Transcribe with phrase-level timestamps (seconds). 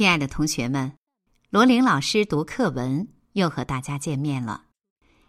[0.00, 0.96] 亲爱的同学们，
[1.50, 4.64] 罗琳老师读课文又和大家见面了。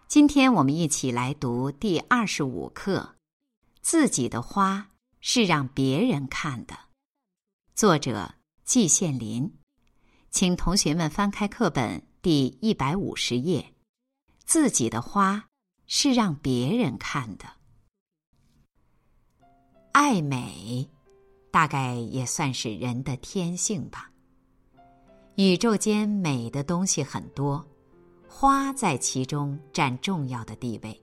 [0.07, 3.18] 今天我们一起来读第二十五课：
[3.81, 6.73] 自己的花是让别人看的。
[7.76, 9.52] 作者季羡林，
[10.30, 13.73] 请同学们翻开课本第一百五十页。
[14.45, 15.49] 自己的花
[15.85, 17.45] 是让别人看的。
[19.91, 20.90] 爱美，
[21.52, 24.10] 大概也算是人的天性吧。
[25.35, 27.66] 宇宙间美的东西很多，
[28.27, 31.02] 花在其中占重要的地位。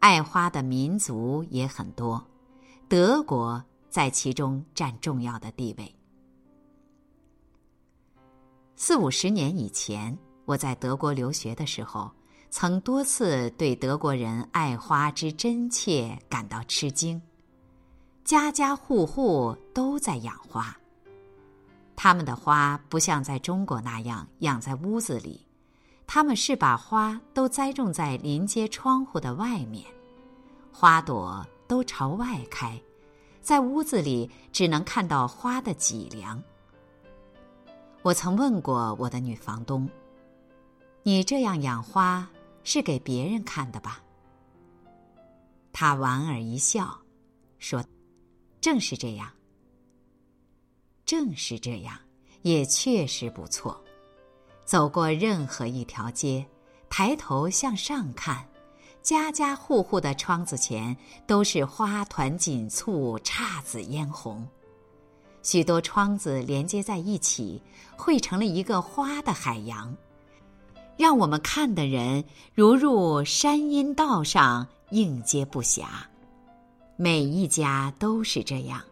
[0.00, 2.22] 爱花的民族也很多，
[2.88, 5.94] 德国在其中占重要的地位。
[8.74, 12.10] 四五十年以前，我在德国留学的时候，
[12.50, 17.20] 曾多次对德国人爱花之真切感到吃惊。
[18.24, 20.76] 家家户户都在养花。
[21.96, 25.44] 他们的花不像在中国那样养在屋子里，
[26.06, 29.84] 他们是把花都栽种在临街窗户的外面，
[30.70, 32.78] 花朵都朝外开，
[33.40, 36.40] 在屋子里只能看到花的脊梁。
[38.02, 39.88] 我曾问过我的女房东
[41.02, 42.28] ：“你这样养花
[42.62, 44.00] 是给别人看的吧？”
[45.72, 46.96] 她莞尔一笑，
[47.58, 47.82] 说
[48.60, 49.28] ：“正是这样。”
[51.06, 51.96] 正是这样，
[52.42, 53.80] 也确实不错。
[54.64, 56.44] 走过任何一条街，
[56.90, 58.44] 抬头向上看，
[59.02, 64.44] 家家户户的窗子前都是花团锦簇、姹紫嫣红。
[65.44, 67.62] 许多窗子连接在一起，
[67.96, 69.96] 汇成了一个花的海洋，
[70.96, 75.84] 让我们看的人如入山阴道上，应接不暇。
[76.96, 78.82] 每一家都是这样，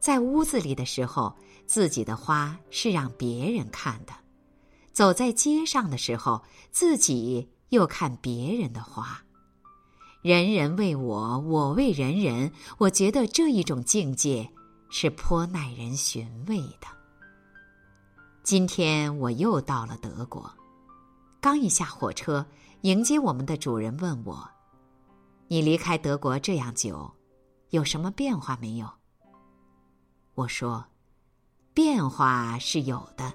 [0.00, 1.32] 在屋子里的时候。
[1.66, 4.12] 自己的花是让别人看的，
[4.92, 9.22] 走在街上的时候，自己又看别人的花。
[10.20, 12.52] 人人为我，我为人人。
[12.78, 14.48] 我觉得这一种境界
[14.90, 16.86] 是颇耐人寻味的。
[18.42, 20.48] 今天我又到了德国，
[21.40, 22.46] 刚一下火车，
[22.82, 24.48] 迎接我们的主人问我
[25.48, 27.10] ：“你离开德国这样久，
[27.70, 28.88] 有什么变化没有？”
[30.34, 30.84] 我说。
[31.74, 33.32] 变化是有的，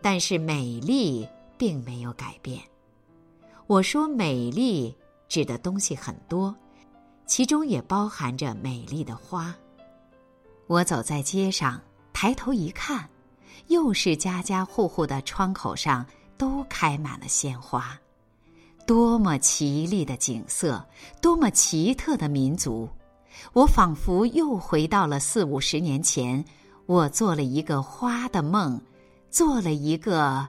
[0.00, 1.26] 但是美丽
[1.58, 2.60] 并没有改变。
[3.66, 4.94] 我说美丽
[5.28, 6.54] 指的东西很多，
[7.26, 9.52] 其中也包含着美丽的花。
[10.68, 11.80] 我走在街上，
[12.12, 13.08] 抬头一看，
[13.66, 16.06] 又是家家户户的窗口上
[16.38, 17.98] 都开满了鲜花，
[18.86, 20.84] 多么绮丽的景色，
[21.20, 22.88] 多么奇特的民族！
[23.52, 26.44] 我仿佛又回到了四五十年前。
[26.90, 28.82] 我做了一个花的梦，
[29.30, 30.48] 做了一个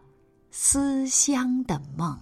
[0.50, 2.20] 思乡的梦。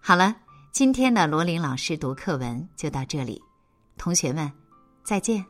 [0.00, 0.34] 好了，
[0.72, 3.40] 今天的罗琳老师读课文就到这里，
[3.96, 4.50] 同学们
[5.04, 5.46] 再见。